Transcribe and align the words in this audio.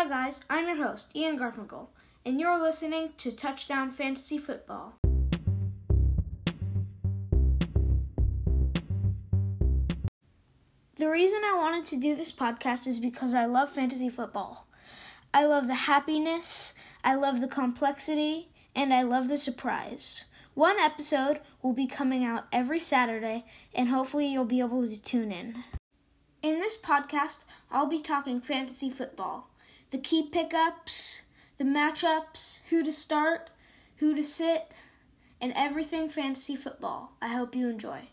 Hi, 0.00 0.08
guys, 0.08 0.40
I'm 0.48 0.66
your 0.66 0.88
host, 0.88 1.14
Ian 1.14 1.38
Garfinkel, 1.38 1.88
and 2.24 2.40
you're 2.40 2.58
listening 2.58 3.10
to 3.18 3.30
Touchdown 3.30 3.92
Fantasy 3.92 4.38
Football. 4.38 4.94
The 10.96 11.06
reason 11.06 11.42
I 11.44 11.54
wanted 11.54 11.84
to 11.90 12.00
do 12.00 12.16
this 12.16 12.32
podcast 12.32 12.86
is 12.86 12.98
because 12.98 13.34
I 13.34 13.44
love 13.44 13.72
fantasy 13.72 14.08
football. 14.08 14.68
I 15.34 15.44
love 15.44 15.66
the 15.66 15.74
happiness, 15.74 16.72
I 17.04 17.14
love 17.14 17.42
the 17.42 17.46
complexity, 17.46 18.48
and 18.74 18.94
I 18.94 19.02
love 19.02 19.28
the 19.28 19.36
surprise. 19.36 20.24
One 20.54 20.78
episode 20.78 21.40
will 21.60 21.74
be 21.74 21.86
coming 21.86 22.24
out 22.24 22.46
every 22.50 22.80
Saturday, 22.80 23.44
and 23.74 23.90
hopefully 23.90 24.28
you'll 24.28 24.46
be 24.46 24.60
able 24.60 24.88
to 24.88 25.02
tune 25.02 25.30
in. 25.30 25.62
In 26.42 26.58
this 26.60 26.78
podcast, 26.78 27.44
I'll 27.70 27.84
be 27.84 28.00
talking 28.00 28.40
fantasy 28.40 28.88
football 28.88 29.50
the 29.90 29.98
key 29.98 30.22
pickups, 30.22 31.22
the 31.58 31.64
matchups, 31.64 32.60
who 32.70 32.82
to 32.82 32.92
start, 32.92 33.50
who 33.96 34.14
to 34.14 34.22
sit, 34.22 34.72
and 35.40 35.52
everything 35.56 36.08
fantasy 36.08 36.56
football. 36.56 37.12
I 37.20 37.28
hope 37.28 37.54
you 37.54 37.68
enjoy. 37.68 38.08